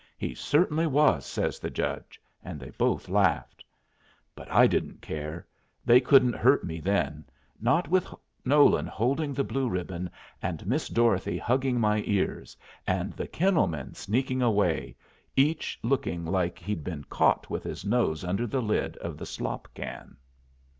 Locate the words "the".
1.59-1.69, 9.35-9.43, 13.13-13.27, 18.47-18.59, 19.19-19.25